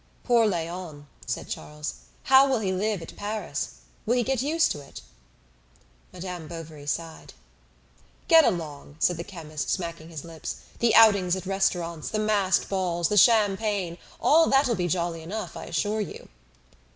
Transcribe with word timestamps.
"Poor 0.23 0.47
Léon!" 0.47 1.05
said 1.27 1.47
Charles. 1.47 1.93
"How 2.23 2.47
will 2.47 2.57
he 2.57 2.73
live 2.73 3.03
at 3.03 3.15
Paris? 3.15 3.81
Will 4.07 4.15
he 4.15 4.23
get 4.23 4.41
used 4.41 4.71
to 4.71 4.79
it?" 4.81 5.01
Madame 6.11 6.47
Bovary 6.47 6.87
sighed. 6.87 7.35
"Get 8.27 8.43
along!" 8.43 8.95
said 8.97 9.17
the 9.17 9.23
chemist, 9.23 9.69
smacking 9.69 10.09
his 10.09 10.23
lips. 10.25 10.55
"The 10.79 10.95
outings 10.95 11.35
at 11.35 11.45
restaurants, 11.45 12.09
the 12.09 12.17
masked 12.17 12.67
balls, 12.67 13.09
the 13.09 13.15
champagne 13.15 13.99
all 14.19 14.47
that'll 14.47 14.73
be 14.73 14.87
jolly 14.87 15.21
enough, 15.21 15.55
I 15.55 15.65
assure 15.65 16.01
you." 16.01 16.29